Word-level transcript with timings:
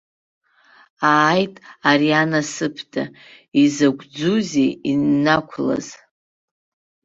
Ааит, 1.11 1.55
ари 1.89 2.09
анасыԥда, 2.21 3.03
изакә 3.63 4.03
ӡузеи 4.13 4.71
иннақәлаз. 4.91 5.87